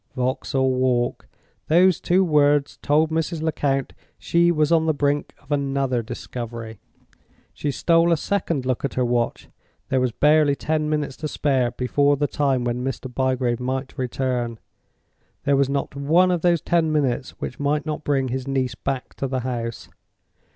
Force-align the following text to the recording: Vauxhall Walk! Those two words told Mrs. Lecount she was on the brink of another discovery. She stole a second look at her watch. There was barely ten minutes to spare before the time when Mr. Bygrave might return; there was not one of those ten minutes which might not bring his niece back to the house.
Vauxhall 0.15 0.71
Walk! 0.73 1.27
Those 1.67 2.01
two 2.01 2.23
words 2.23 2.79
told 2.81 3.11
Mrs. 3.11 3.43
Lecount 3.43 3.93
she 4.17 4.51
was 4.51 4.71
on 4.71 4.87
the 4.87 4.95
brink 4.95 5.35
of 5.39 5.51
another 5.51 6.01
discovery. 6.01 6.79
She 7.53 7.69
stole 7.69 8.11
a 8.11 8.17
second 8.17 8.65
look 8.65 8.83
at 8.83 8.95
her 8.95 9.05
watch. 9.05 9.47
There 9.89 10.01
was 10.01 10.11
barely 10.11 10.55
ten 10.55 10.89
minutes 10.89 11.15
to 11.17 11.27
spare 11.27 11.69
before 11.69 12.17
the 12.17 12.25
time 12.25 12.63
when 12.63 12.83
Mr. 12.83 13.13
Bygrave 13.13 13.59
might 13.59 13.95
return; 13.95 14.57
there 15.43 15.55
was 15.55 15.69
not 15.69 15.95
one 15.95 16.31
of 16.31 16.41
those 16.41 16.61
ten 16.61 16.91
minutes 16.91 17.35
which 17.39 17.59
might 17.59 17.85
not 17.85 18.03
bring 18.03 18.29
his 18.29 18.47
niece 18.47 18.73
back 18.73 19.13
to 19.17 19.27
the 19.27 19.41
house. 19.41 19.87